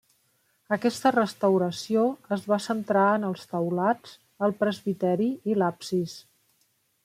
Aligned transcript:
Aquesta 0.75 1.11
restauració 1.15 2.05
es 2.37 2.47
va 2.53 2.59
centrar 2.69 3.05
en 3.19 3.29
els 3.29 3.45
taulats, 3.53 4.17
el 4.49 4.57
presbiteri 4.65 5.33
i 5.53 5.61
l'absis. 5.61 6.21